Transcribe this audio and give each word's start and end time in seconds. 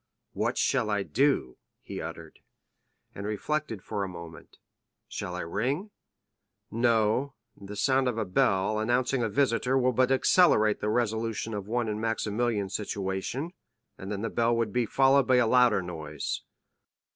"What 0.33 0.57
shall 0.57 0.89
I 0.89 1.03
do!" 1.03 1.57
he 1.83 2.01
uttered, 2.01 2.39
and 3.13 3.27
reflected 3.27 3.83
for 3.83 4.03
a 4.03 4.09
moment; 4.09 4.57
"shall 5.07 5.35
I 5.35 5.41
ring? 5.41 5.91
No, 6.71 7.35
the 7.55 7.75
sound 7.75 8.07
of 8.07 8.17
a 8.17 8.25
bell, 8.25 8.79
announcing 8.79 9.21
a 9.21 9.29
visitor, 9.29 9.77
will 9.77 9.91
but 9.93 10.11
accelerate 10.11 10.79
the 10.81 10.89
resolution 10.89 11.53
of 11.53 11.67
one 11.67 11.87
in 11.87 12.01
Maximilian's 12.01 12.73
situation, 12.75 13.51
and 13.95 14.11
then 14.11 14.23
the 14.23 14.31
bell 14.31 14.55
would 14.57 14.73
be 14.73 14.87
followed 14.87 15.27
by 15.27 15.35
a 15.35 15.45
louder 15.45 15.83
noise." 15.83 16.41